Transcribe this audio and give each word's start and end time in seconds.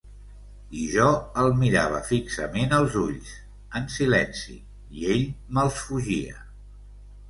I 0.83 0.85
jo 0.93 1.09
el 1.41 1.53
mirava 1.59 1.99
fixament 2.09 2.75
als 2.79 2.97
ulls, 3.03 3.37
en 3.83 3.89
silenci, 4.01 4.59
i 5.01 5.09
ell 5.15 5.27
me'ls 5.57 5.83
fugia. 5.89 6.47